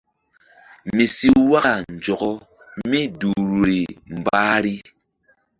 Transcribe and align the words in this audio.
Mi 0.95 1.03
si 1.15 1.27
waka 1.51 1.73
nzɔkɔ 1.93 2.29
mí 2.89 2.99
duhruri 3.19 3.79
mbahri. 4.19 4.75